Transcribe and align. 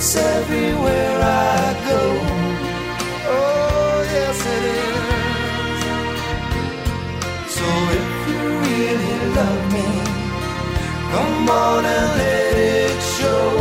It's 0.00 0.14
everywhere 0.14 1.18
I 1.20 1.74
go. 1.88 2.02
Oh, 3.34 3.96
yes, 4.14 4.38
it 4.54 4.64
is. 4.86 5.82
So 7.56 7.66
if 7.98 8.08
you 8.28 8.40
really 8.62 9.16
love 9.38 9.64
me, 9.72 9.88
come 11.10 11.50
on 11.50 11.84
and 11.84 12.10
let 12.16 12.56
it 12.56 13.02
show. 13.02 13.57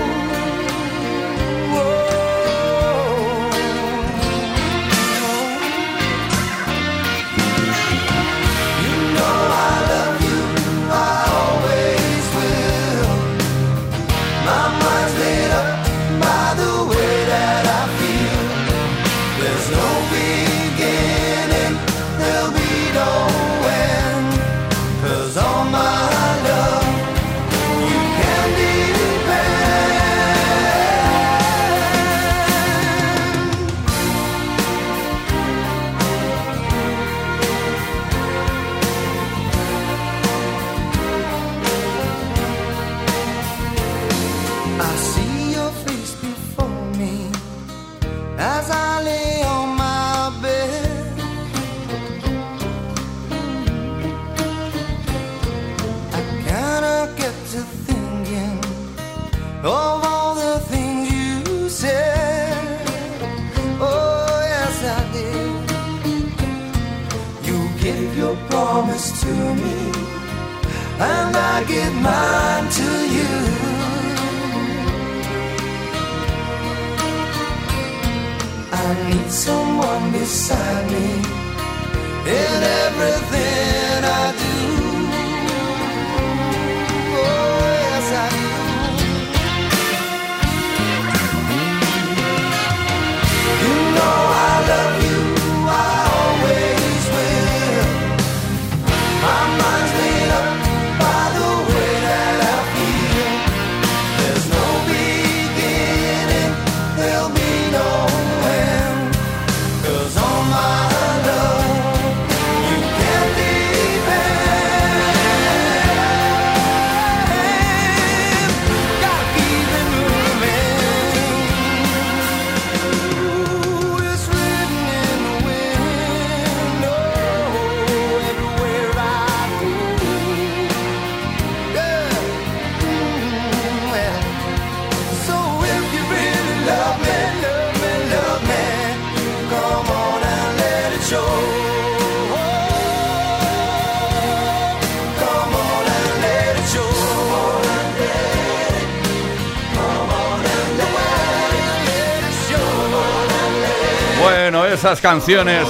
Esas 154.73 155.01
canciones 155.01 155.67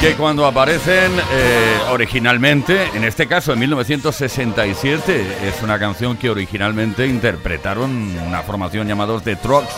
que 0.00 0.14
cuando 0.14 0.46
aparecen 0.46 1.12
eh, 1.32 1.78
originalmente, 1.90 2.88
en 2.94 3.04
este 3.04 3.26
caso 3.26 3.52
en 3.52 3.58
1967, 3.60 5.48
es 5.48 5.62
una 5.62 5.78
canción 5.78 6.16
que 6.16 6.30
originalmente 6.30 7.06
interpretaron 7.06 7.90
una 8.26 8.42
formación 8.42 8.86
llamados 8.86 9.22
The 9.22 9.36
Trucks. 9.36 9.74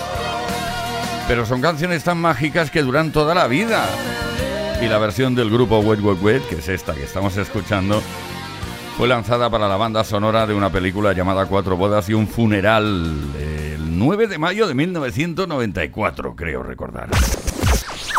Pero 1.26 1.47
son 1.47 1.62
canciones 1.62 2.04
tan 2.04 2.19
mágicas 2.19 2.71
que 2.71 2.82
duran 2.82 3.12
toda 3.12 3.34
la 3.34 3.47
vida. 3.47 3.87
Y 4.82 4.87
la 4.87 4.98
versión 4.98 5.34
del 5.34 5.50
grupo 5.50 5.78
Wet 5.78 6.00
Wet 6.00 6.22
Wet, 6.22 6.48
que 6.48 6.56
es 6.56 6.69
esta 6.69 6.94
que 6.94 7.04
estamos 7.04 7.37
escuchando, 7.37 8.03
fue 8.98 9.09
lanzada 9.09 9.48
para 9.48 9.69
la 9.69 9.77
banda 9.77 10.04
sonora 10.04 10.47
de 10.47 10.54
una 10.54 10.71
película 10.71 11.12
llamada 11.12 11.47
Cuatro 11.47 11.77
bodas 11.77 12.09
y 12.09 12.15
un 12.15 12.28
funeral 12.28 13.16
el 13.38 13.98
9 13.98 14.27
de 14.27 14.38
mayo 14.38 14.66
de 14.66 14.75
1994, 14.75 16.34
creo 16.37 16.62
recordar. 16.62 17.09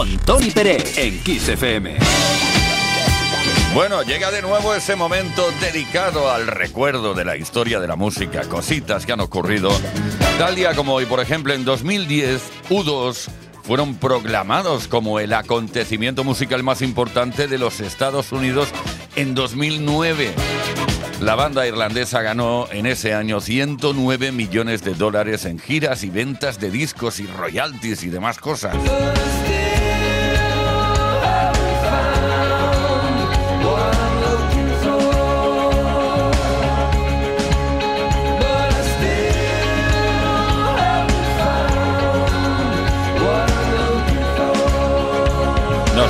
Con 0.00 0.16
Tony 0.20 0.50
Pérez 0.50 0.96
en 0.96 1.22
Kiss 1.22 1.46
FM. 1.46 1.98
Bueno, 3.74 4.02
llega 4.02 4.30
de 4.30 4.40
nuevo 4.40 4.74
ese 4.74 4.96
momento 4.96 5.46
dedicado 5.60 6.30
al 6.30 6.46
recuerdo 6.46 7.12
de 7.12 7.26
la 7.26 7.36
historia 7.36 7.80
de 7.80 7.86
la 7.86 7.96
música, 7.96 8.40
cositas 8.48 9.04
que 9.04 9.12
han 9.12 9.20
ocurrido. 9.20 9.70
Tal 10.38 10.56
día 10.56 10.74
como 10.74 10.94
hoy, 10.94 11.04
por 11.04 11.20
ejemplo, 11.20 11.52
en 11.52 11.66
2010, 11.66 12.40
U2 12.70 13.28
fueron 13.62 13.94
proclamados 13.96 14.88
como 14.88 15.20
el 15.20 15.34
acontecimiento 15.34 16.24
musical 16.24 16.62
más 16.62 16.80
importante 16.80 17.46
de 17.46 17.58
los 17.58 17.80
Estados 17.80 18.32
Unidos 18.32 18.70
en 19.16 19.34
2009. 19.34 20.32
La 21.20 21.34
banda 21.34 21.66
irlandesa 21.66 22.22
ganó 22.22 22.68
en 22.72 22.86
ese 22.86 23.12
año 23.12 23.42
109 23.42 24.32
millones 24.32 24.82
de 24.82 24.94
dólares 24.94 25.44
en 25.44 25.58
giras 25.58 26.04
y 26.04 26.08
ventas 26.08 26.58
de 26.58 26.70
discos 26.70 27.20
y 27.20 27.26
royalties 27.26 28.02
y 28.02 28.08
demás 28.08 28.38
cosas. 28.38 28.74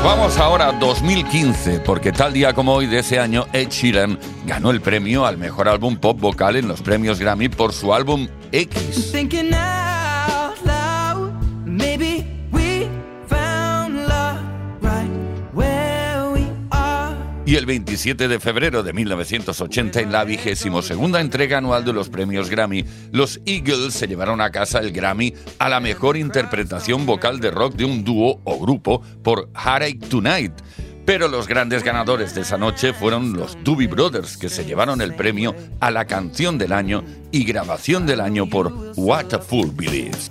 Vamos 0.03 0.39
ahora 0.39 0.69
a 0.69 0.73
2015, 0.73 1.81
porque 1.81 2.11
tal 2.11 2.33
día 2.33 2.55
como 2.55 2.73
hoy 2.73 2.87
de 2.87 3.01
ese 3.01 3.19
año, 3.19 3.47
Ed 3.53 3.69
Sheeran 3.69 4.19
ganó 4.47 4.71
el 4.71 4.81
premio 4.81 5.27
al 5.27 5.37
mejor 5.37 5.69
álbum 5.69 5.97
pop 5.97 6.19
vocal 6.19 6.57
en 6.57 6.69
los 6.69 6.81
premios 6.81 7.19
Grammy 7.19 7.51
por 7.51 7.75
su 7.75 7.93
álbum 7.93 8.27
X. 8.51 9.11
Y 17.51 17.57
el 17.57 17.67
27 17.67 18.29
de 18.29 18.39
febrero 18.39 18.85
de 18.85 18.93
1980, 18.93 19.99
en 19.99 20.13
la 20.13 20.23
vigésimo 20.23 20.83
segunda 20.83 21.21
entrega 21.21 21.59
anual 21.59 21.85
de 21.85 21.93
los 21.93 22.09
premios 22.09 22.49
Grammy, 22.49 22.85
los 23.11 23.41
Eagles 23.45 23.93
se 23.93 24.07
llevaron 24.07 24.41
a 24.41 24.53
casa 24.53 24.79
el 24.79 24.93
Grammy 24.93 25.35
a 25.59 25.69
la 25.69 25.81
mejor 25.81 26.17
interpretación 26.17 27.07
vocal 27.07 27.41
de 27.41 27.51
rock 27.51 27.75
de 27.75 27.87
un 27.87 28.05
dúo 28.05 28.41
o 28.45 28.61
grupo 28.61 29.03
por 29.25 29.49
Heartache 29.53 29.99
Tonight. 30.09 30.53
Pero 31.05 31.27
los 31.27 31.49
grandes 31.49 31.83
ganadores 31.83 32.37
de 32.37 32.43
esa 32.43 32.57
noche 32.57 32.93
fueron 32.93 33.33
los 33.33 33.59
Doobie 33.65 33.89
Brothers, 33.89 34.37
que 34.37 34.49
se 34.49 34.65
llevaron 34.65 35.01
el 35.01 35.17
premio 35.17 35.57
a 35.81 35.91
la 35.91 36.05
canción 36.05 36.57
del 36.57 36.71
año 36.71 37.03
y 37.33 37.43
grabación 37.43 38.07
del 38.07 38.21
año 38.21 38.49
por 38.49 38.73
What 38.95 39.35
a 39.35 39.41
Fool 39.41 39.73
Believes. 39.75 40.31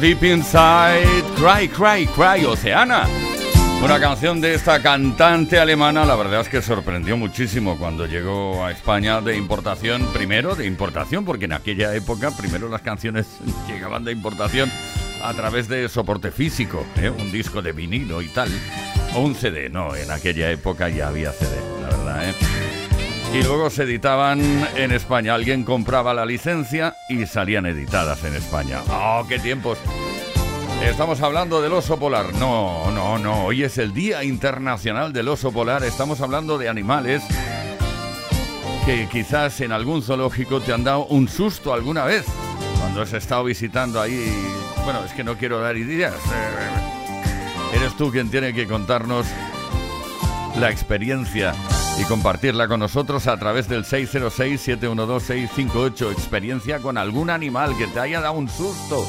Deep 0.00 0.22
Inside, 0.22 1.24
Cry, 1.36 1.68
Cry, 1.68 2.06
Cry, 2.06 2.44
Oceana. 2.44 3.06
Una 3.82 3.98
canción 3.98 4.40
de 4.40 4.54
esta 4.54 4.80
cantante 4.80 5.58
alemana, 5.58 6.04
la 6.04 6.14
verdad 6.14 6.42
es 6.42 6.48
que 6.48 6.62
sorprendió 6.62 7.16
muchísimo 7.16 7.76
cuando 7.76 8.06
llegó 8.06 8.64
a 8.64 8.70
España 8.70 9.20
de 9.20 9.36
importación, 9.36 10.06
primero 10.12 10.54
de 10.54 10.66
importación, 10.66 11.24
porque 11.24 11.46
en 11.46 11.52
aquella 11.52 11.94
época 11.94 12.30
primero 12.30 12.68
las 12.68 12.82
canciones 12.82 13.26
llegaban 13.68 14.04
de 14.04 14.12
importación 14.12 14.70
a 15.22 15.34
través 15.34 15.68
de 15.68 15.88
soporte 15.88 16.30
físico, 16.30 16.84
¿eh? 16.96 17.10
un 17.10 17.32
disco 17.32 17.60
de 17.60 17.72
vinilo 17.72 18.22
y 18.22 18.28
tal, 18.28 18.50
o 19.14 19.20
un 19.20 19.34
CD, 19.34 19.68
no, 19.68 19.96
en 19.96 20.10
aquella 20.10 20.50
época 20.50 20.88
ya 20.88 21.08
había 21.08 21.32
CD, 21.32 21.56
la 21.82 21.88
verdad, 21.88 22.28
¿eh? 22.28 22.57
Y 23.32 23.42
luego 23.42 23.70
se 23.70 23.82
editaban 23.84 24.40
en 24.76 24.92
España. 24.92 25.34
Alguien 25.34 25.64
compraba 25.64 26.14
la 26.14 26.24
licencia 26.24 26.96
y 27.08 27.26
salían 27.26 27.66
editadas 27.66 28.24
en 28.24 28.34
España. 28.34 28.80
¡Oh, 28.88 29.24
qué 29.28 29.38
tiempos! 29.38 29.78
Estamos 30.82 31.20
hablando 31.20 31.60
del 31.60 31.72
oso 31.72 31.98
polar. 31.98 32.32
No, 32.34 32.90
no, 32.92 33.18
no. 33.18 33.44
Hoy 33.46 33.64
es 33.64 33.78
el 33.78 33.92
Día 33.92 34.22
Internacional 34.22 35.12
del 35.12 35.28
Oso 35.28 35.50
Polar. 35.50 35.82
Estamos 35.82 36.20
hablando 36.20 36.56
de 36.56 36.68
animales 36.68 37.22
que 38.86 39.08
quizás 39.10 39.60
en 39.60 39.72
algún 39.72 40.02
zoológico 40.02 40.60
te 40.60 40.72
han 40.72 40.84
dado 40.84 41.06
un 41.06 41.28
susto 41.28 41.74
alguna 41.74 42.04
vez. 42.04 42.24
Cuando 42.78 43.02
has 43.02 43.12
estado 43.12 43.44
visitando 43.44 44.00
ahí... 44.00 44.32
Bueno, 44.84 45.04
es 45.04 45.12
que 45.12 45.24
no 45.24 45.36
quiero 45.36 45.60
dar 45.60 45.76
ideas. 45.76 46.14
Eh, 46.14 47.76
Eres 47.76 47.96
tú 47.96 48.10
quien 48.10 48.30
tiene 48.30 48.54
que 48.54 48.66
contarnos 48.66 49.26
la 50.58 50.70
experiencia 50.70 51.54
y 52.00 52.04
compartirla 52.04 52.68
con 52.68 52.80
nosotros 52.80 53.26
a 53.26 53.38
través 53.38 53.68
del 53.68 53.84
606-712-658. 53.84 56.12
Experiencia 56.12 56.78
con 56.78 56.96
algún 56.98 57.30
animal 57.30 57.74
que 57.76 57.86
te 57.86 58.00
haya 58.00 58.20
dado 58.20 58.34
un 58.34 58.48
susto 58.48 59.06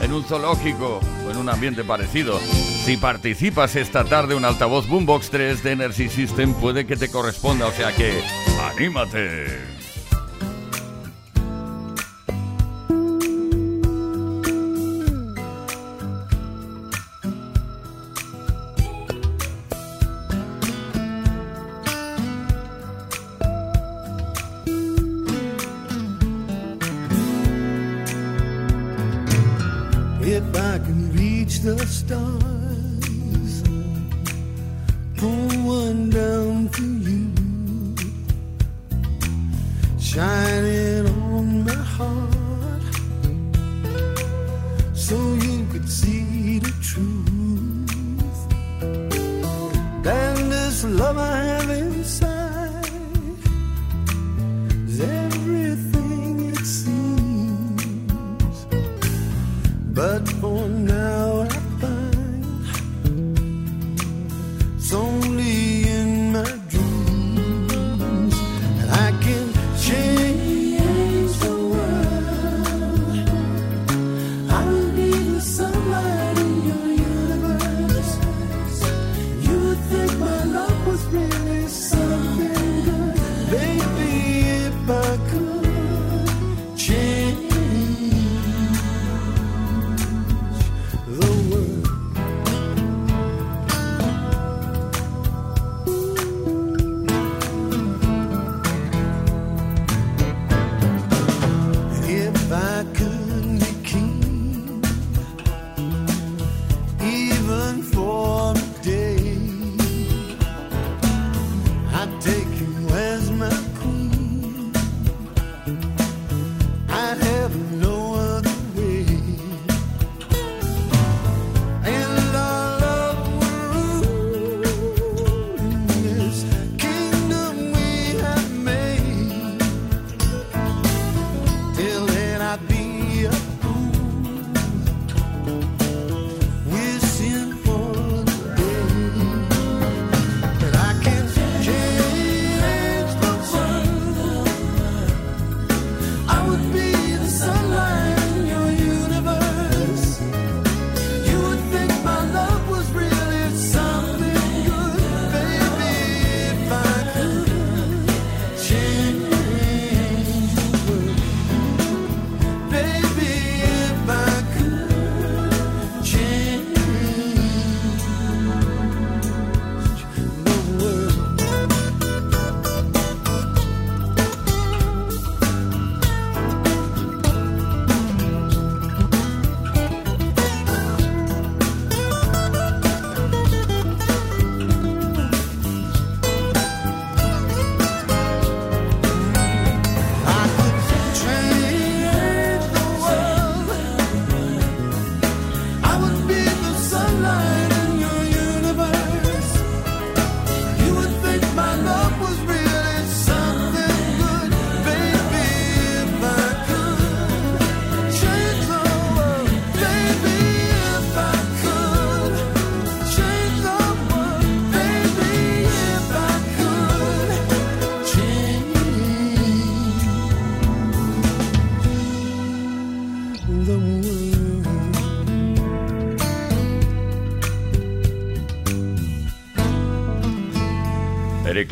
en 0.00 0.12
un 0.12 0.24
zoológico 0.24 1.00
o 1.26 1.30
en 1.30 1.38
un 1.38 1.48
ambiente 1.48 1.84
parecido. 1.84 2.38
Si 2.38 2.96
participas 2.96 3.76
esta 3.76 4.04
tarde, 4.04 4.34
un 4.34 4.44
altavoz 4.44 4.88
Boombox 4.88 5.30
3 5.30 5.62
de 5.62 5.72
Energy 5.72 6.08
System 6.08 6.54
puede 6.54 6.86
que 6.86 6.96
te 6.96 7.10
corresponda, 7.10 7.66
o 7.66 7.72
sea 7.72 7.92
que 7.92 8.20
anímate. 8.72 9.75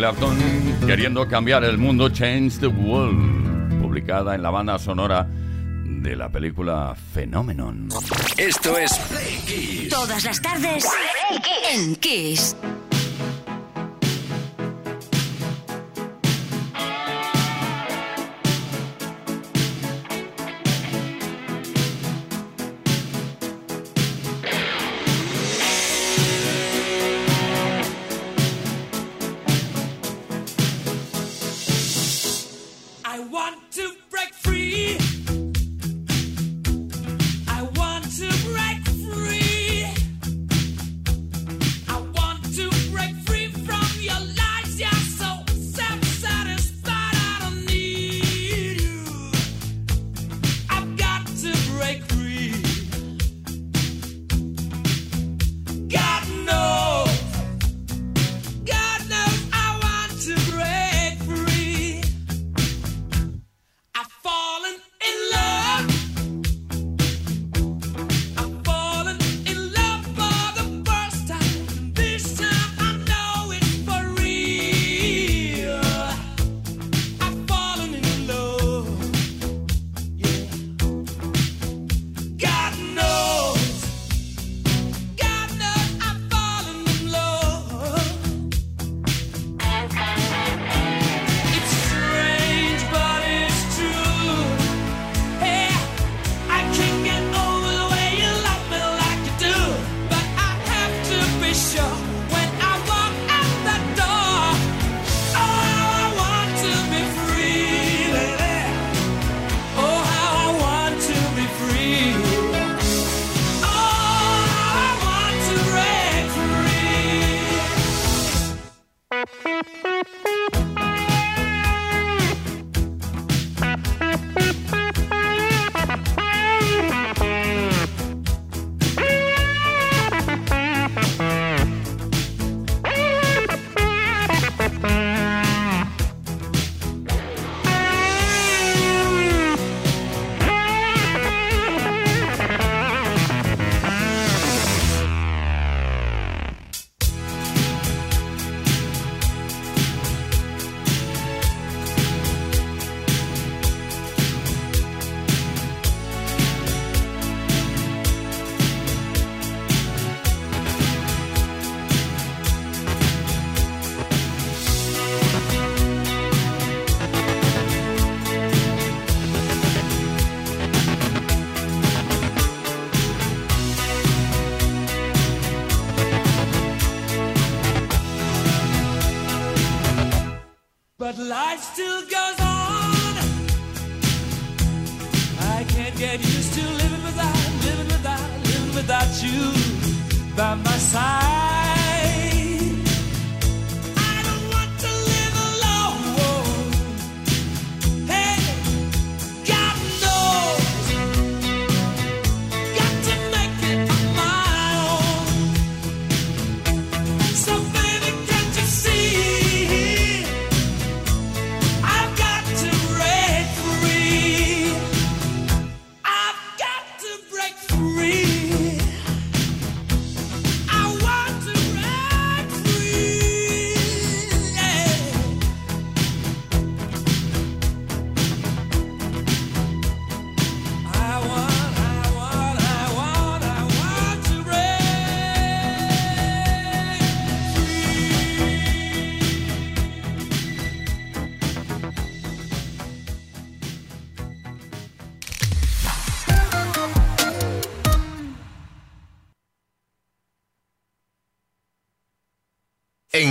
Clapton 0.04 0.36
queriendo 0.86 1.26
cambiar 1.26 1.64
el 1.64 1.78
mundo, 1.78 2.10
Change 2.10 2.58
the 2.60 2.66
World, 2.66 3.80
publicada 3.80 4.34
en 4.34 4.42
la 4.42 4.50
banda 4.50 4.78
sonora 4.78 5.26
de 5.26 6.14
la 6.14 6.28
película 6.28 6.94
Phenomenon. 7.14 7.88
Esto 8.36 8.76
es 8.76 8.92
Play 8.98 9.40
Kiss. 9.46 9.88
Todas 9.88 10.22
las 10.24 10.42
tardes 10.42 10.84
en 11.72 11.96
Kiss. 11.96 12.54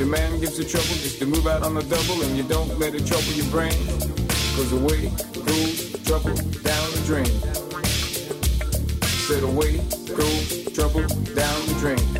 Your 0.00 0.08
man 0.08 0.40
gives 0.40 0.58
you 0.58 0.64
trouble 0.64 0.94
just 1.02 1.18
to 1.18 1.26
move 1.26 1.46
out 1.46 1.62
on 1.62 1.74
the 1.74 1.82
double 1.82 2.22
and 2.22 2.34
you 2.34 2.42
don't 2.42 2.78
let 2.78 2.94
it 2.94 3.06
trouble 3.06 3.32
your 3.34 3.44
brain. 3.48 3.76
Cause 4.56 4.72
away 4.72 5.10
goes 5.44 5.92
trouble 6.04 6.34
down 6.64 6.90
the 6.92 7.02
drain. 7.04 7.26
Said 9.28 9.42
away 9.42 9.76
goes 10.16 10.72
trouble 10.72 11.06
down 11.34 11.66
the 11.66 11.76
drain. 11.78 12.19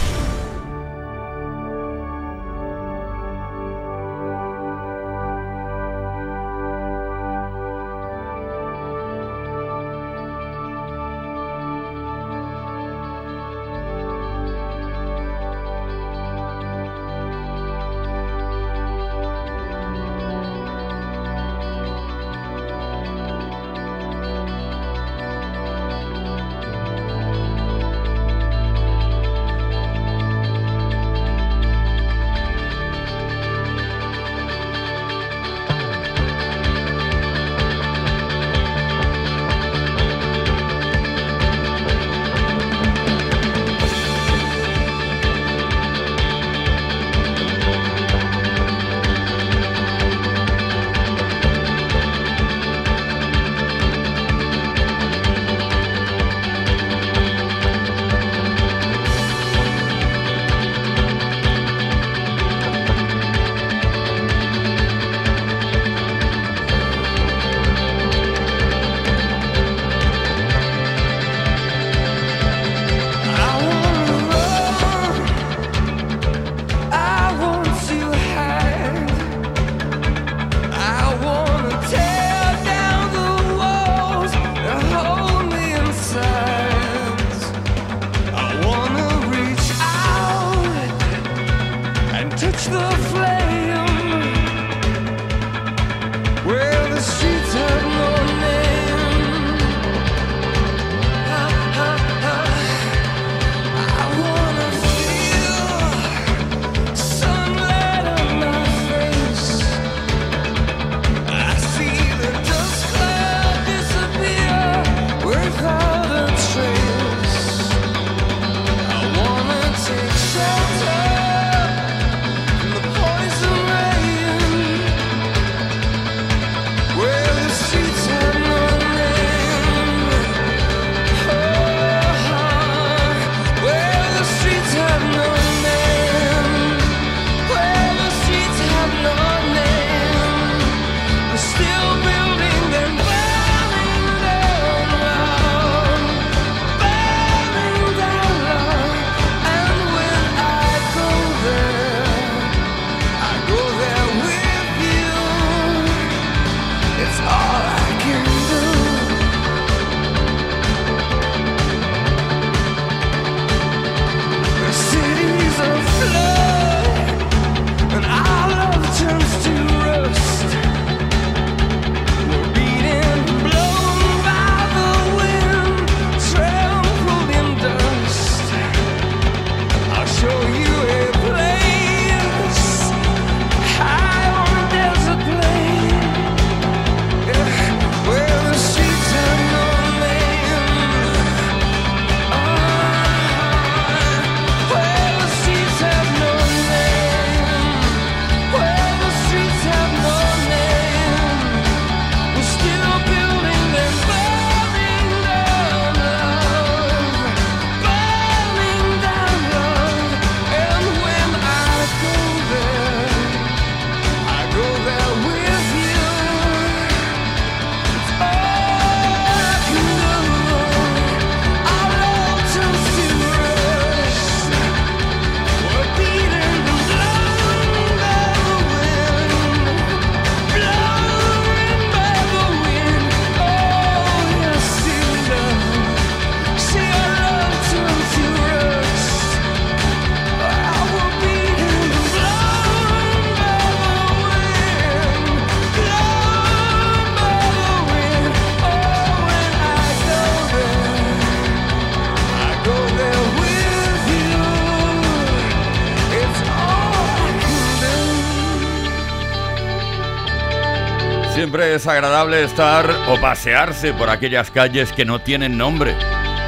Siempre 261.41 261.73
es 261.73 261.87
agradable 261.87 262.43
estar 262.43 262.87
o 263.09 263.19
pasearse 263.19 263.93
por 263.93 264.11
aquellas 264.11 264.51
calles 264.51 264.93
que 264.93 265.05
no 265.05 265.21
tienen 265.21 265.57
nombre. 265.57 265.95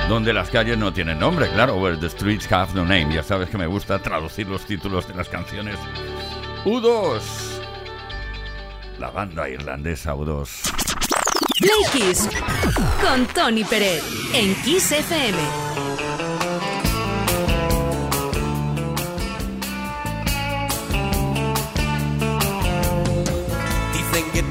Donde 0.08 0.34
las 0.34 0.52
calles 0.52 0.78
no 0.78 0.94
tienen 0.94 1.18
nombre, 1.18 1.50
claro, 1.50 1.78
where 1.78 1.98
the 1.98 2.08
streets 2.08 2.46
have 2.52 2.76
no 2.76 2.84
name. 2.84 3.12
Ya 3.12 3.24
sabes 3.24 3.50
que 3.50 3.58
me 3.58 3.66
gusta 3.66 3.98
traducir 3.98 4.48
los 4.48 4.68
títulos 4.68 5.08
de 5.08 5.16
las 5.16 5.30
canciones. 5.30 5.80
U2. 6.64 7.20
La 9.00 9.10
banda 9.10 9.50
irlandesa 9.50 10.14
U2. 10.14 10.48
Play 11.58 12.14
con 13.02 13.26
Tony 13.34 13.64
Pérez 13.64 14.04
en 14.36 14.54
Kiss 14.62 14.92
FM. 14.92 15.93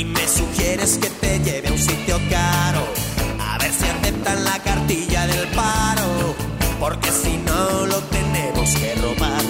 y 0.00 0.04
me 0.06 0.26
sugieres 0.26 0.96
que 0.96 1.10
te 1.10 1.38
lleve 1.40 1.68
a 1.68 1.72
un 1.72 1.78
sitio 1.78 2.18
caro. 2.30 2.86
A 3.38 3.58
ver 3.58 3.70
si 3.70 3.84
aceptan 3.84 4.44
la 4.44 4.58
cartilla 4.62 5.26
del 5.26 5.46
paro, 5.48 6.34
porque 6.78 7.10
si 7.10 7.36
no 7.36 7.86
lo 7.86 7.98
tenemos 8.04 8.74
que 8.76 8.94
robar. 8.94 9.49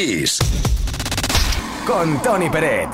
Kiss. 0.00 0.38
Con 1.86 2.22
Tony 2.22 2.48
Peret. 2.48 2.88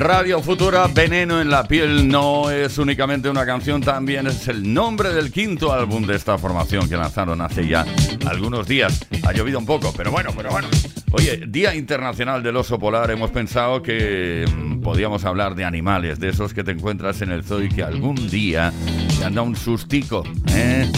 Radio 0.00 0.42
Futura, 0.42 0.88
Veneno 0.88 1.40
en 1.40 1.50
la 1.50 1.62
piel 1.62 2.08
no 2.08 2.50
es 2.50 2.76
únicamente 2.78 3.30
una 3.30 3.46
canción, 3.46 3.80
también 3.80 4.26
es 4.26 4.48
el 4.48 4.74
nombre 4.74 5.14
del 5.14 5.30
quinto 5.30 5.72
álbum 5.72 6.04
de 6.04 6.16
esta 6.16 6.36
formación 6.38 6.88
que 6.88 6.96
lanzaron 6.96 7.40
hace 7.40 7.68
ya 7.68 7.86
algunos 8.26 8.66
días. 8.66 9.06
Ha 9.22 9.32
llovido 9.32 9.60
un 9.60 9.66
poco, 9.66 9.94
pero 9.96 10.10
bueno, 10.10 10.30
pero 10.36 10.50
bueno. 10.50 10.66
Oye, 11.12 11.44
Día 11.46 11.76
Internacional 11.76 12.42
del 12.42 12.56
Oso 12.56 12.80
Polar, 12.80 13.12
hemos 13.12 13.30
pensado 13.30 13.80
que 13.80 14.44
mm, 14.52 14.80
podíamos 14.80 15.24
hablar 15.24 15.54
de 15.54 15.64
animales, 15.64 16.18
de 16.18 16.30
esos 16.30 16.52
que 16.52 16.64
te 16.64 16.72
encuentras 16.72 17.22
en 17.22 17.30
el 17.30 17.44
zoo 17.44 17.62
y 17.62 17.68
que 17.68 17.84
algún 17.84 18.28
día 18.28 18.72
te 19.16 19.24
han 19.24 19.36
dado 19.36 19.46
un 19.46 19.54
sustico, 19.54 20.24
¿eh? 20.48 20.90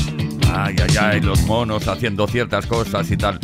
Ay, 0.53 0.77
ay, 0.79 0.97
ay, 1.01 1.21
los 1.21 1.43
monos 1.43 1.89
haciendo 1.89 2.27
ciertas 2.27 2.67
cosas 2.67 3.11
y 3.11 3.17
tal. 3.17 3.39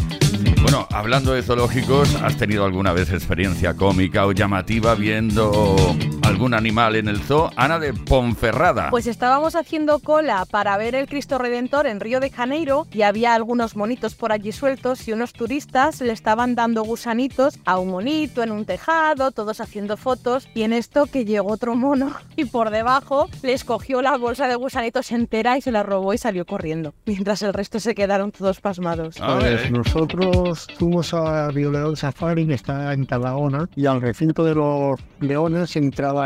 Bueno, 0.63 0.87
hablando 0.91 1.33
de 1.33 1.43
zoológicos, 1.43 2.15
¿has 2.23 2.37
tenido 2.37 2.65
alguna 2.65 2.93
vez 2.93 3.11
experiencia 3.11 3.75
cómica 3.75 4.27
o 4.27 4.33
llamativa 4.33 4.95
viendo 4.95 5.77
algún 6.33 6.55
animal 6.55 6.97
en 6.97 7.09
el 7.09 7.21
zoo. 7.21 7.51
Ana 7.57 7.79
de 7.79 7.93
Ponferrada. 7.93 8.89
Pues 8.89 9.07
estábamos 9.07 9.55
haciendo 9.55 9.99
cola 9.99 10.47
para 10.51 10.79
ver 10.79 10.95
el 10.95 11.07
Cristo 11.07 11.37
Redentor 11.37 11.87
en 11.87 12.01
Río 12.01 12.21
de 12.21 12.31
Janeiro 12.31 12.87
y 12.91 13.03
había 13.03 13.35
algunos 13.35 13.77
monitos 13.77 14.15
por 14.15 14.33
allí 14.33 14.51
sueltos 14.51 15.07
y 15.07 15.13
unos 15.13 15.35
turistas 15.35 16.01
le 16.01 16.13
estaban 16.13 16.55
dando 16.55 16.85
gusanitos 16.85 17.59
a 17.67 17.79
un 17.79 17.91
monito 17.91 18.43
en 18.43 18.51
un 18.51 18.65
tejado, 18.65 19.31
todos 19.31 19.61
haciendo 19.61 19.99
fotos 19.99 20.49
y 20.55 20.63
en 20.63 20.73
esto 20.73 21.05
que 21.05 21.27
llegó 21.27 21.53
otro 21.53 21.75
mono 21.75 22.15
y 22.37 22.47
por 22.47 22.71
debajo 22.71 23.29
les 23.43 23.65
cogió 23.65 24.01
la 24.01 24.17
bolsa 24.17 24.49
de 24.49 24.55
gusanitos 24.55 25.13
entera 25.13 25.59
y 25.59 25.61
se 25.61 25.71
la 25.71 25.83
robó 25.83 26.15
y 26.15 26.19
salió 26.19 26.47
corriendo, 26.47 26.95
mientras 27.05 27.43
el 27.43 27.53
resto 27.53 27.79
se 27.79 27.95
quedaron 27.95 28.33
todos 28.33 28.61
pasmados. 28.61 29.17
Pues 29.19 29.71
nosotros 29.71 30.67
fuimos 30.79 31.13
a 31.13 31.51
Río 31.51 31.71
León 31.71 31.95
Safari, 31.95 32.47
que 32.47 32.55
está 32.55 32.95
en 32.95 33.05
Tarragona, 33.07 33.69
y 33.77 33.85
al 33.85 34.01
recinto 34.01 34.45
de 34.45 34.55
los 34.55 34.99
leones 35.21 35.69
se 35.71 35.79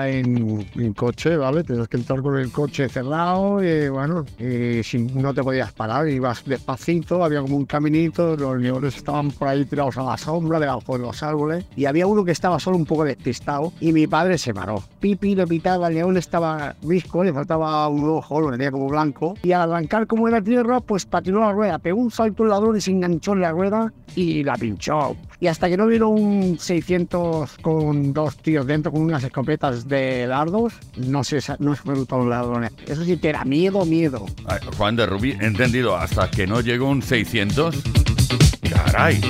en, 0.05 0.67
en 0.75 0.93
coche, 0.93 1.37
¿vale? 1.37 1.65
Tenías 1.65 1.89
que 1.89 1.97
entrar 1.97 2.23
con 2.23 2.37
el 2.39 2.51
coche 2.53 2.89
cerrado 2.89 3.63
y 3.63 3.89
bueno, 3.89 4.25
y 4.39 4.83
no 5.15 5.35
te 5.35 5.43
podías 5.43 5.73
parar, 5.73 6.09
ibas 6.09 6.45
despacito, 6.45 7.25
había 7.25 7.41
como 7.41 7.57
un 7.57 7.67
caminito, 7.67 8.37
los 8.37 8.59
leones 8.59 8.97
estaban 8.97 9.31
por 9.31 9.49
ahí 9.49 9.65
tirados 9.65 9.97
a 9.99 10.03
la 10.03 10.17
sombra, 10.17 10.61
debajo 10.61 10.99
de 10.99 11.05
los 11.05 11.23
árboles, 11.23 11.65
y 11.77 11.87
había 11.87 12.07
uno 12.07 12.25
que 12.25 12.33
estaba 12.33 12.59
solo 12.61 12.77
un 12.77 12.87
poco 12.87 13.05
despistado, 13.05 13.73
y 13.81 13.93
mi 13.93 14.07
padre 14.07 14.39
se 14.39 14.53
paró. 14.53 14.83
Pipi 15.01 15.35
le 15.35 15.47
pitaba, 15.47 15.89
el 15.89 15.95
león 15.95 16.17
estaba 16.17 16.75
visco, 16.83 17.25
le 17.25 17.33
faltaba 17.33 17.89
un 17.89 18.09
ojo, 18.09 18.41
lo 18.41 18.51
tenía 18.51 18.71
como 18.71 18.89
blanco, 18.89 19.35
y 19.43 19.53
al 19.53 19.73
arrancar 19.73 20.07
como 20.07 20.29
era 20.29 20.43
tierra, 20.43 20.81
pues 20.81 21.07
patinó 21.07 21.41
la 21.41 21.53
rueda, 21.53 21.79
pegó 21.79 22.01
un 22.01 22.11
salto 22.11 22.43
el 22.43 22.51
ladrón 22.51 22.77
y 22.77 22.81
se 22.81 22.91
enganchó 22.91 23.33
en 23.33 23.41
la 23.41 23.53
rueda 23.53 23.93
y 24.15 24.43
la 24.43 24.55
pinchó. 24.57 25.17
Y 25.47 25.49
hasta 25.49 25.69
que 25.69 25.77
no 25.77 25.87
vino 25.87 26.09
un 26.09 26.59
600 26.59 27.59
con 27.63 28.13
dos 28.13 28.37
tíos 28.39 28.67
dentro 28.67 28.91
con 28.91 29.03
unas 29.03 29.23
escopetas 29.23 29.87
de 29.87 30.27
dardos, 30.27 30.73
no 30.97 31.23
se, 31.23 31.39
no 31.61 31.77
se 31.77 31.83
los 31.87 32.27
ladrones. 32.27 32.73
Eso 32.85 33.05
sí 33.05 33.17
que 33.17 33.29
era 33.29 33.45
miedo, 33.45 33.85
miedo. 33.85 34.27
Juan 34.77 34.97
de 34.97 35.07
Rubí, 35.07 35.37
entendido, 35.39 35.97
hasta 35.97 36.29
que 36.33 36.49
no 36.49 36.63
llegó 36.63 36.89
un 36.89 37.01
600. 37.01 37.77
Caray, 38.69 39.21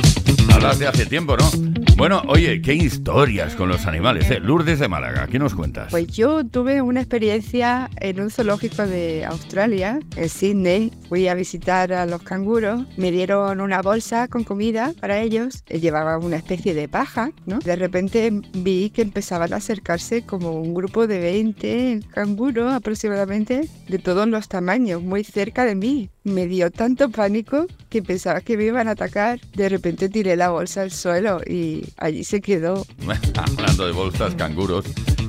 hablas 0.54 0.78
de 0.78 0.86
hace 0.86 1.04
tiempo, 1.04 1.36
¿no? 1.36 1.50
Bueno, 1.96 2.22
oye, 2.28 2.60
qué 2.60 2.74
historias 2.74 3.54
con 3.54 3.70
los 3.70 3.86
animales, 3.86 4.30
¿eh? 4.30 4.38
Lourdes 4.38 4.78
de 4.80 4.86
Málaga, 4.86 5.26
¿qué 5.28 5.38
nos 5.38 5.54
cuentas? 5.54 5.90
Pues 5.90 6.08
yo 6.08 6.44
tuve 6.44 6.82
una 6.82 7.00
experiencia 7.00 7.88
en 8.02 8.20
un 8.20 8.30
zoológico 8.30 8.86
de 8.86 9.24
Australia, 9.24 9.98
en 10.14 10.28
Sydney. 10.28 10.92
Fui 11.08 11.26
a 11.26 11.32
visitar 11.34 11.94
a 11.94 12.04
los 12.04 12.22
canguros, 12.22 12.84
me 12.98 13.10
dieron 13.10 13.62
una 13.62 13.80
bolsa 13.80 14.28
con 14.28 14.44
comida 14.44 14.92
para 15.00 15.22
ellos, 15.22 15.64
eh, 15.68 15.80
llevaba 15.80 16.18
una 16.18 16.36
especie 16.36 16.74
de 16.74 16.86
paja, 16.86 17.30
¿no? 17.46 17.60
De 17.60 17.76
repente 17.76 18.30
vi 18.52 18.90
que 18.90 19.00
empezaban 19.00 19.54
a 19.54 19.56
acercarse 19.56 20.20
como 20.20 20.50
un 20.50 20.74
grupo 20.74 21.06
de 21.06 21.18
20 21.18 22.00
canguros 22.12 22.74
aproximadamente, 22.74 23.70
de 23.88 23.98
todos 23.98 24.28
los 24.28 24.48
tamaños, 24.48 25.00
muy 25.00 25.24
cerca 25.24 25.64
de 25.64 25.74
mí. 25.74 26.10
Me 26.24 26.46
dio 26.46 26.70
tanto 26.70 27.08
pánico 27.08 27.66
que 27.88 28.02
pensaba 28.02 28.40
que 28.40 28.56
me 28.56 28.64
iban 28.64 28.88
a 28.88 28.90
atacar. 28.90 29.40
De 29.54 29.68
repente 29.68 30.08
tiré 30.08 30.34
la 30.34 30.50
bolsa 30.50 30.82
al 30.82 30.90
suelo 30.90 31.40
y 31.46 31.85
allí 31.96 32.24
se 32.24 32.40
quedó. 32.40 32.86
Hablando 33.34 33.86
de 33.86 33.92
bolsas, 33.92 34.34
canguros. 34.34 34.84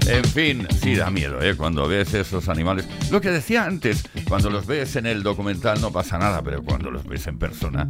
En 0.08 0.24
fin, 0.24 0.66
sí 0.82 0.96
da 0.96 1.10
miedo, 1.10 1.42
¿eh? 1.42 1.56
Cuando 1.56 1.88
ves 1.88 2.14
esos 2.14 2.48
animales. 2.48 2.88
Lo 3.12 3.20
que 3.20 3.30
decía 3.30 3.66
antes, 3.66 4.04
cuando 4.28 4.50
los 4.50 4.66
ves 4.66 4.96
en 4.96 5.06
el 5.06 5.22
documental 5.22 5.82
no 5.82 5.92
pasa 5.92 6.18
nada, 6.18 6.42
pero 6.42 6.64
cuando 6.64 6.90
los 6.92 7.06
ves 7.06 7.28
en 7.28 7.38
persona. 7.38 7.90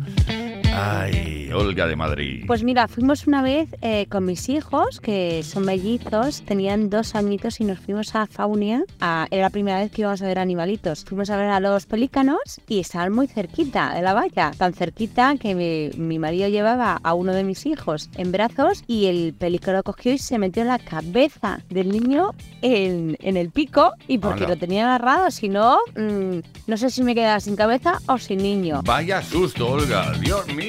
Ay, 0.80 1.50
Olga 1.54 1.88
de 1.88 1.96
Madrid. 1.96 2.44
Pues 2.46 2.62
mira, 2.62 2.88
fuimos 2.88 3.26
una 3.26 3.42
vez 3.42 3.68
eh, 3.82 4.06
con 4.10 4.26
mis 4.26 4.48
hijos, 4.48 5.00
que 5.02 5.42
son 5.44 5.66
mellizos, 5.66 6.44
tenían 6.44 6.92
dos 6.92 7.16
añitos 7.16 7.60
y 7.60 7.64
nos 7.64 7.80
fuimos 7.80 8.14
a 8.14 8.28
Faunia. 8.28 8.84
a- 9.00 9.28
era 9.32 9.42
la 9.44 9.50
primera 9.50 9.80
vez 9.80 9.92
que 9.92 10.02
íbamos 10.02 10.22
a 10.22 10.28
ver 10.28 10.38
animalitos. 10.38 11.04
Fuimos 11.04 11.32
a 11.32 11.38
ver 11.38 11.48
a 11.50 11.60
los 11.60 11.88
pelícanos 11.88 12.38
y 12.68 12.80
estaban 12.80 13.12
muy 13.12 13.26
cerquita 13.28 13.96
de 13.96 14.04
la 14.04 14.14
valla. 14.14 14.52
Tan 14.56 14.74
cerquita 14.74 15.36
que 15.40 15.56
mi, 15.56 15.90
mi 16.00 16.20
marido 16.20 16.48
llevaba 16.48 17.00
a 17.02 17.14
uno 17.16 17.34
de 17.34 17.44
mis 17.44 17.66
hijos 17.66 18.12
en 18.16 18.32
brazos 18.32 18.84
y 18.86 19.08
el 19.08 19.34
pelícano 19.34 19.82
cogió 19.82 20.14
y 20.14 20.20
se 20.20 20.38
metió 20.38 20.64
la 20.64 20.78
cabeza 20.78 21.60
del 21.70 21.90
niño 21.92 22.36
en, 22.62 23.18
en 23.22 23.36
el 23.36 23.50
pico 23.50 23.94
y 24.08 24.20
porque 24.20 24.44
Hala. 24.44 24.54
lo 24.54 24.60
tenía 24.60 24.86
agarrado, 24.86 25.32
si 25.32 25.50
no, 25.50 25.80
mm, 25.96 26.40
no 26.68 26.78
sé 26.78 26.92
si 26.92 27.02
me 27.02 27.16
quedaba 27.16 27.40
sin 27.40 27.56
cabeza 27.56 28.00
o 28.08 28.20
sin 28.20 28.38
niño. 28.44 28.82
Vaya 28.86 29.24
susto, 29.24 29.70
Olga, 29.72 30.12
Dios 30.22 30.46
mío. 30.54 30.67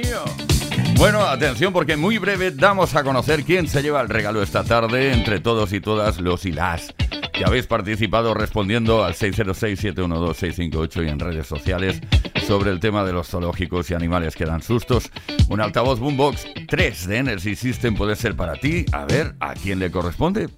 Bueno, 0.96 1.20
atención 1.20 1.72
porque 1.72 1.96
muy 1.96 2.18
breve 2.18 2.50
damos 2.50 2.94
a 2.96 3.04
conocer 3.04 3.44
quién 3.44 3.68
se 3.68 3.82
lleva 3.82 4.00
el 4.00 4.08
regalo 4.08 4.42
esta 4.42 4.64
tarde 4.64 5.12
entre 5.12 5.38
todos 5.40 5.72
y 5.72 5.80
todas 5.80 6.20
los 6.20 6.44
y 6.44 6.52
las 6.52 6.92
que 7.38 7.44
habéis 7.44 7.68
participado 7.68 8.34
respondiendo 8.34 9.04
al 9.04 9.14
606-712-658 9.14 11.06
y 11.06 11.08
en 11.08 11.20
redes 11.20 11.46
sociales 11.46 12.00
sobre 12.48 12.72
el 12.72 12.80
tema 12.80 13.04
de 13.04 13.12
los 13.12 13.28
zoológicos 13.28 13.88
y 13.90 13.94
animales 13.94 14.34
que 14.34 14.44
dan 14.44 14.60
sustos. 14.60 15.12
Un 15.48 15.60
altavoz 15.60 16.00
Boombox 16.00 16.48
3 16.66 17.06
de 17.06 17.16
Energy 17.18 17.54
System 17.54 17.94
puede 17.94 18.16
ser 18.16 18.34
para 18.34 18.54
ti. 18.54 18.84
A 18.90 19.04
ver, 19.04 19.36
¿a 19.38 19.54
quién 19.54 19.78
le 19.78 19.92
corresponde? 19.92 20.48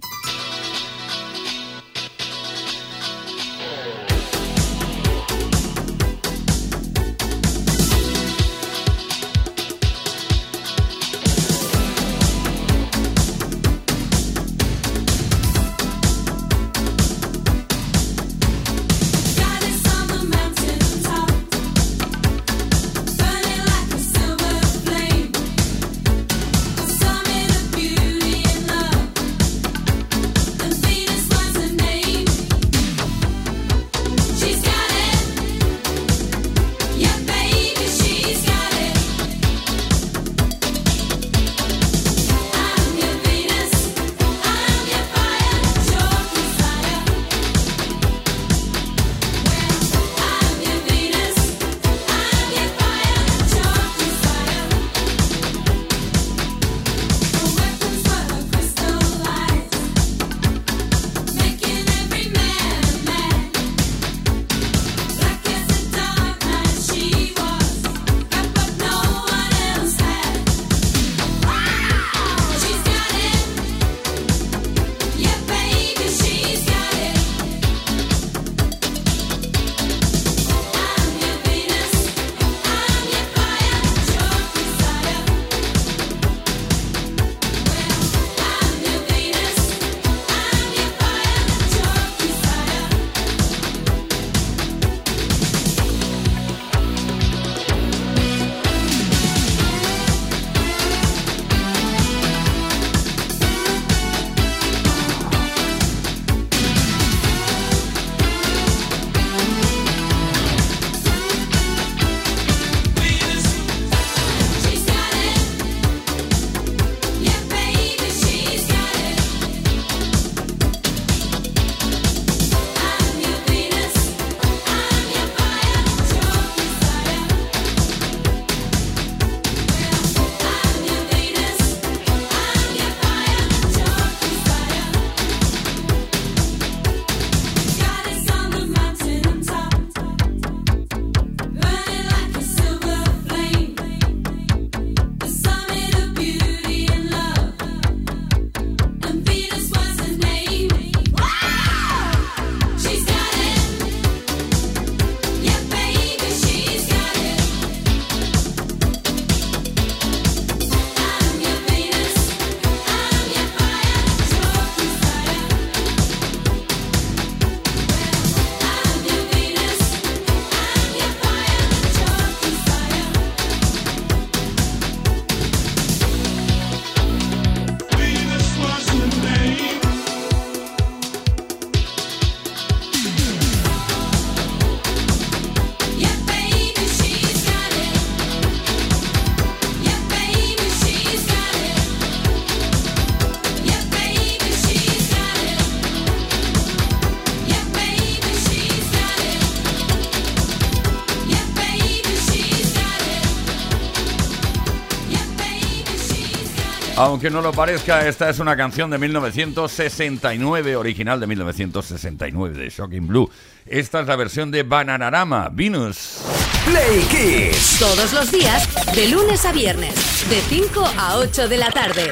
aunque 207.20 207.36
no 207.36 207.42
lo 207.42 207.52
parezca, 207.52 208.08
esta 208.08 208.30
es 208.30 208.38
una 208.38 208.56
canción 208.56 208.88
de 208.88 208.96
1969, 208.96 210.74
original 210.74 211.20
de 211.20 211.26
1969 211.26 212.58
de 212.58 212.70
Shocking 212.70 213.06
Blue. 213.06 213.30
Esta 213.66 214.00
es 214.00 214.06
la 214.06 214.16
versión 214.16 214.50
de 214.50 214.62
Bananarama, 214.62 215.50
Venus. 215.52 216.22
Play 216.64 217.00
Kiss. 217.10 217.76
Todos 217.78 218.14
los 218.14 218.32
días, 218.32 218.66
de 218.94 219.08
lunes 219.08 219.44
a 219.44 219.52
viernes, 219.52 219.94
de 220.30 220.40
5 220.40 220.82
a 220.96 221.18
8 221.18 221.46
de 221.46 221.58
la 221.58 221.70
tarde. 221.70 222.10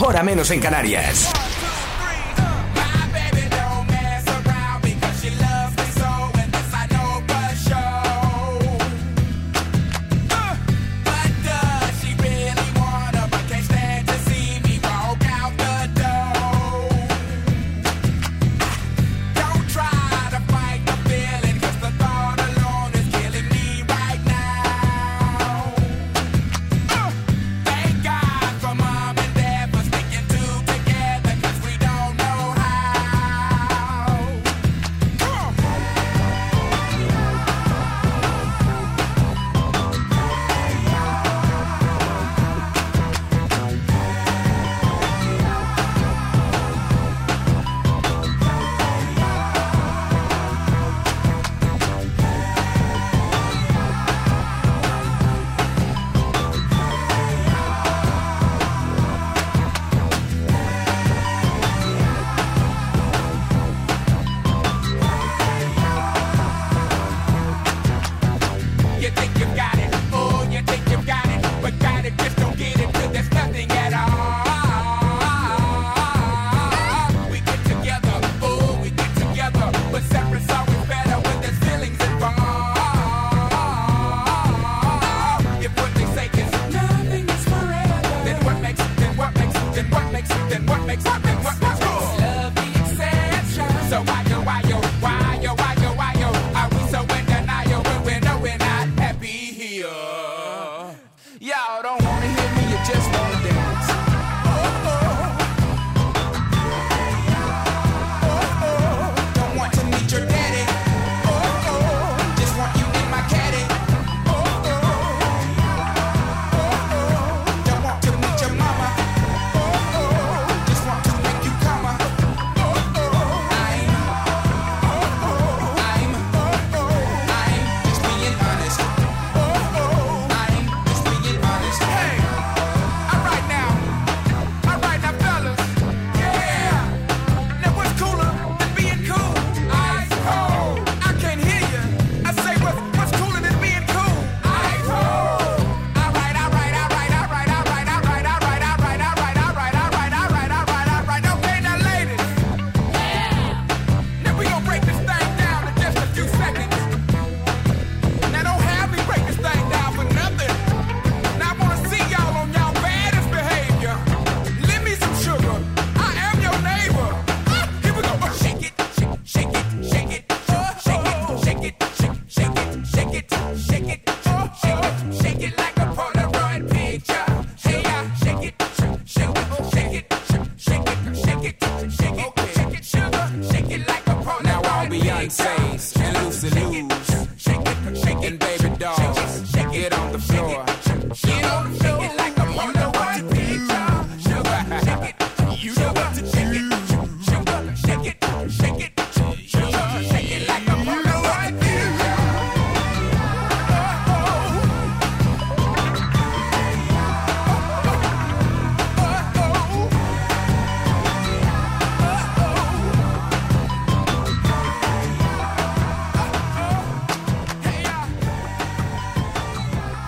Hora 0.00 0.22
menos 0.22 0.50
en 0.50 0.60
Canarias. 0.60 1.30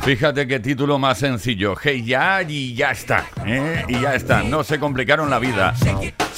Fíjate 0.05 0.47
qué 0.47 0.61
título 0.61 0.99
más 0.99 1.17
sencillo. 1.17 1.75
Hey 1.83 2.05
ya 2.05 2.43
y 2.43 2.75
ya 2.75 2.91
está. 2.91 3.25
¿eh? 3.47 3.85
Y 3.89 4.01
ya 4.01 4.15
está. 4.15 4.43
No 4.43 4.63
se 4.63 4.79
complicaron 4.79 5.31
la 5.31 5.39
vida. 5.39 5.75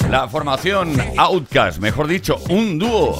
La 0.08 0.28
formación 0.28 0.94
Outcast, 1.16 1.80
mejor 1.80 2.06
dicho, 2.06 2.36
un 2.48 2.78
dúo 2.78 3.18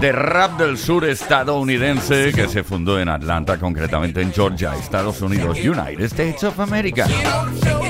de 0.00 0.12
rap 0.12 0.58
del 0.58 0.76
sur 0.76 1.04
estadounidense 1.04 2.32
que 2.34 2.48
se 2.48 2.64
fundó 2.64 2.98
en 2.98 3.08
Atlanta, 3.08 3.58
concretamente 3.58 4.20
en 4.20 4.32
Georgia, 4.32 4.74
Estados 4.74 5.22
Unidos, 5.22 5.58
United 5.58 6.04
States 6.06 6.42
of 6.42 6.58
America. 6.58 7.06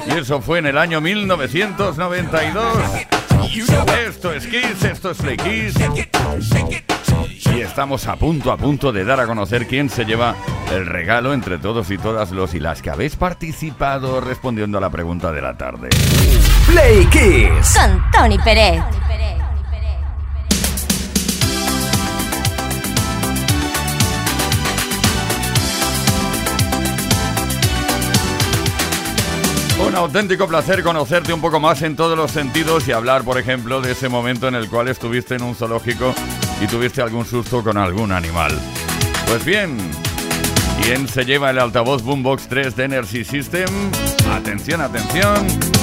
Y 0.06 0.18
eso 0.18 0.42
fue 0.42 0.58
en 0.58 0.66
el 0.66 0.76
año 0.76 1.00
1992. 1.00 2.66
Esto 4.06 4.32
es 4.34 4.46
Kiss, 4.46 4.84
esto 4.84 5.12
es 5.12 5.16
Play 5.16 5.36
Kiss. 5.38 5.74
Y 7.54 7.60
estamos 7.60 8.06
a 8.06 8.16
punto, 8.16 8.52
a 8.52 8.56
punto 8.56 8.92
de 8.92 9.04
dar 9.04 9.20
a 9.20 9.26
conocer 9.26 9.66
quién 9.66 9.88
se 9.88 10.04
lleva 10.04 10.34
el 10.72 10.86
regalo 10.86 11.32
entre 11.32 11.58
todos 11.58 11.90
y 11.90 11.98
todas 11.98 12.30
los 12.30 12.54
y 12.54 12.60
las 12.60 12.82
que 12.82 12.90
habéis 12.90 13.16
participado 13.16 14.20
respondiendo 14.20 14.78
a 14.78 14.80
la 14.80 14.90
pregunta 14.90 15.32
de 15.32 15.42
la 15.42 15.56
tarde. 15.56 15.88
Play 16.66 17.06
Kiss 17.06 17.76
con 17.78 18.10
Tony 18.10 18.38
Pérez. 18.38 18.82
Un 29.86 29.94
auténtico 29.94 30.48
placer 30.48 30.82
conocerte 30.82 31.32
un 31.32 31.40
poco 31.40 31.60
más 31.60 31.80
en 31.82 31.96
todos 31.96 32.18
los 32.18 32.30
sentidos 32.30 32.88
y 32.88 32.92
hablar, 32.92 33.22
por 33.22 33.38
ejemplo, 33.38 33.80
de 33.80 33.92
ese 33.92 34.08
momento 34.08 34.48
en 34.48 34.54
el 34.54 34.68
cual 34.68 34.88
estuviste 34.88 35.36
en 35.36 35.42
un 35.42 35.54
zoológico 35.54 36.14
y 36.60 36.66
tuviste 36.66 37.02
algún 37.02 37.24
susto 37.24 37.62
con 37.62 37.76
algún 37.76 38.12
animal. 38.12 38.52
Pues 39.26 39.44
bien, 39.44 39.76
¿quién 40.82 41.08
se 41.08 41.24
lleva 41.24 41.50
el 41.50 41.58
altavoz 41.58 42.02
Boombox 42.02 42.48
3 42.48 42.76
de 42.76 42.84
Energy 42.84 43.24
System? 43.24 43.68
Atención, 44.32 44.80
atención. 44.80 45.75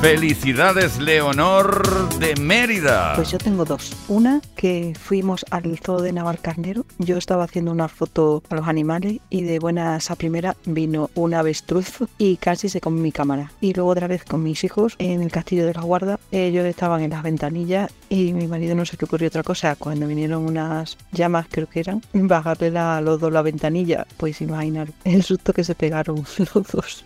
Felicidades, 0.00 0.98
Leonor 1.00 2.08
de 2.18 2.36
Mérida. 2.36 3.14
Pues 3.16 3.30
yo 3.30 3.38
tengo 3.38 3.64
dos. 3.64 3.96
Una 4.08 4.40
que 4.54 4.92
fuimos 4.94 5.44
al 5.50 5.78
zoo 5.78 6.02
de 6.02 6.12
Navalcarnero. 6.12 6.84
Yo 6.98 7.16
estaba 7.16 7.44
haciendo 7.44 7.72
una 7.72 7.88
foto 7.88 8.42
a 8.50 8.54
los 8.54 8.68
animales 8.68 9.18
y 9.30 9.42
de 9.42 9.58
buenas 9.58 10.10
a 10.10 10.16
primera 10.16 10.54
vino 10.66 11.10
un 11.14 11.34
avestruz 11.34 12.04
y 12.18 12.36
casi 12.36 12.68
se 12.68 12.80
comió 12.80 13.02
mi 13.02 13.10
cámara. 13.10 13.50
Y 13.60 13.72
luego 13.72 13.90
otra 13.90 14.06
vez 14.06 14.22
con 14.24 14.42
mis 14.42 14.62
hijos 14.64 14.94
en 14.98 15.22
el 15.22 15.32
castillo 15.32 15.66
de 15.66 15.74
la 15.74 15.80
guarda. 15.80 16.20
Ellos 16.30 16.66
estaban 16.66 17.02
en 17.02 17.10
las 17.10 17.22
ventanillas 17.22 17.90
y 18.10 18.34
mi 18.34 18.46
marido 18.46 18.76
no 18.76 18.84
sé 18.84 18.98
qué 18.98 19.06
ocurrió 19.06 19.28
otra 19.28 19.42
cosa. 19.42 19.76
Cuando 19.76 20.06
vinieron 20.06 20.44
unas 20.44 20.98
llamas, 21.12 21.46
creo 21.50 21.68
que 21.68 21.80
eran, 21.80 22.02
bajarle 22.12 22.78
a 22.78 23.00
los 23.00 23.18
dos 23.18 23.32
la 23.32 23.42
ventanilla. 23.42 24.06
Pues 24.18 24.42
imaginar 24.42 24.88
el 25.04 25.22
susto 25.22 25.54
que 25.54 25.64
se 25.64 25.74
pegaron 25.74 26.16
los 26.54 26.66
dos. 26.68 27.04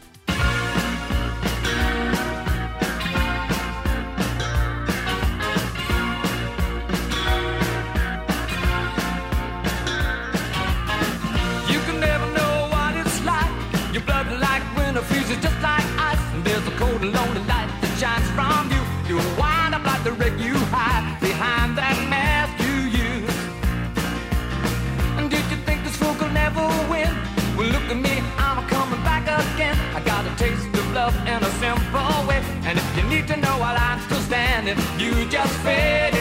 You 34.99 35.25
just 35.27 35.57
fade 35.64 36.20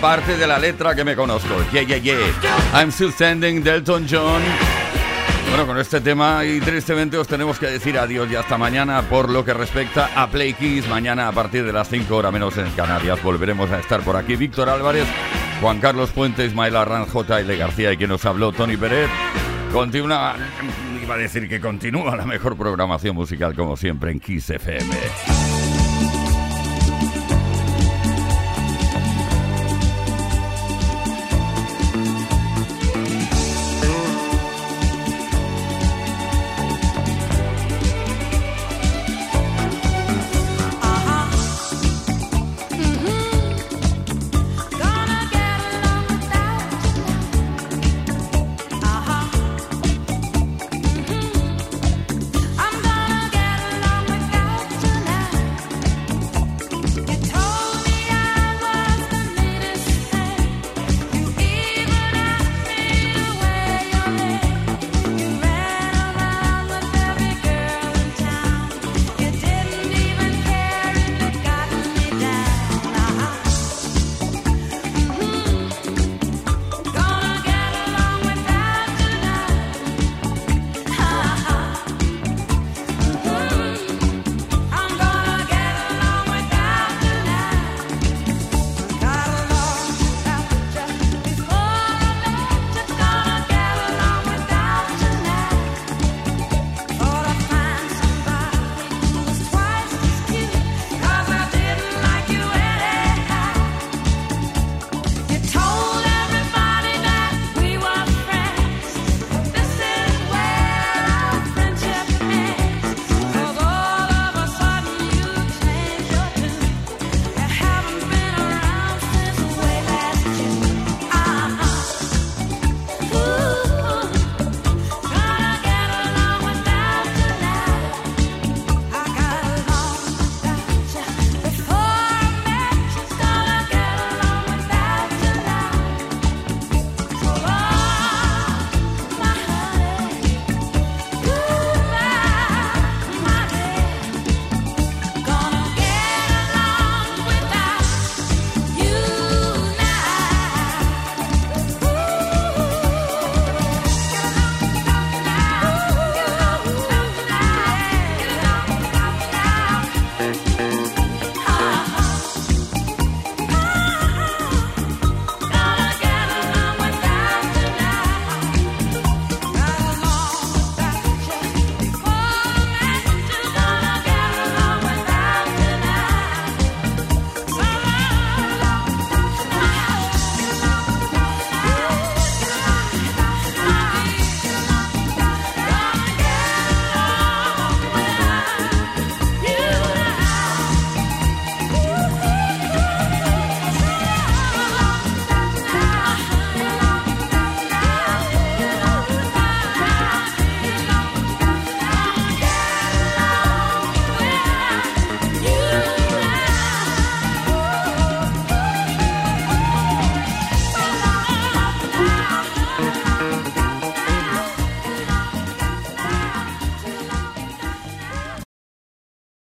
parte 0.00 0.36
de 0.36 0.46
la 0.46 0.58
letra 0.58 0.94
que 0.94 1.04
me 1.04 1.16
conozco. 1.16 1.54
Yeah, 1.72 1.82
yeah, 1.82 1.98
yeah. 1.98 2.16
I'm 2.72 2.90
still 2.90 3.12
standing, 3.12 3.62
Delton 3.62 4.06
John. 4.08 4.42
Bueno, 5.48 5.66
con 5.66 5.78
este 5.78 6.00
tema 6.00 6.44
y 6.44 6.60
tristemente 6.60 7.16
os 7.16 7.26
tenemos 7.26 7.58
que 7.58 7.66
decir 7.66 7.98
adiós 7.98 8.30
y 8.30 8.36
hasta 8.36 8.58
mañana 8.58 9.02
por 9.02 9.30
lo 9.30 9.44
que 9.44 9.54
respecta 9.54 10.10
a 10.14 10.28
Play 10.28 10.52
Kiss. 10.54 10.86
Mañana 10.88 11.28
a 11.28 11.32
partir 11.32 11.64
de 11.64 11.72
las 11.72 11.88
5 11.88 12.14
horas 12.14 12.32
menos 12.32 12.56
en 12.58 12.70
Canarias 12.72 13.22
volveremos 13.22 13.70
a 13.70 13.78
estar 13.80 14.02
por 14.02 14.16
aquí. 14.16 14.36
Víctor 14.36 14.68
Álvarez, 14.68 15.06
Juan 15.60 15.80
Carlos 15.80 16.10
Puente, 16.10 16.44
Ismael 16.44 16.76
Arranz, 16.76 17.10
J. 17.10 17.40
L. 17.40 17.56
García 17.56 17.92
y 17.92 17.96
quien 17.96 18.10
nos 18.10 18.24
habló, 18.26 18.52
Tony 18.52 18.76
Pérez. 18.76 19.08
Continúa, 19.72 20.36
iba 21.02 21.14
a 21.14 21.18
decir 21.18 21.48
que 21.48 21.60
continúa 21.60 22.14
la 22.14 22.26
mejor 22.26 22.56
programación 22.56 23.16
musical 23.16 23.54
como 23.54 23.76
siempre 23.76 24.12
en 24.12 24.20
Kiss 24.20 24.50
FM. 24.50 25.47